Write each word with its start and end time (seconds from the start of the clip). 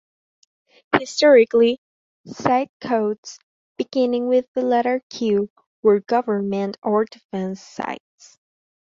Historically, 0.99 1.79
site 2.25 2.71
codes 2.81 3.37
beginning 3.77 4.25
with 4.27 4.47
the 4.55 4.63
letter 4.63 4.99
Q 5.11 5.51
were 5.83 5.99
government 5.99 6.75
or 6.81 7.05
defence 7.05 7.61
sites. 7.61 8.39